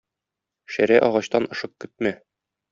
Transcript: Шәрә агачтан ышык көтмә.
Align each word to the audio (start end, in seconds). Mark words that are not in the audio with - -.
Шәрә 0.77 0.97
агачтан 1.09 1.47
ышык 1.53 1.77
көтмә. 1.85 2.17